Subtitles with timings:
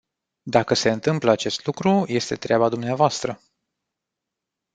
[0.43, 3.21] Dacă se întâmplă acest lucru, este treaba dvs.